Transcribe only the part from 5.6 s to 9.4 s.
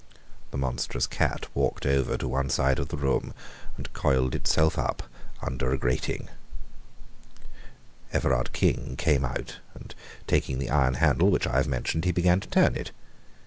a grating. Everard King came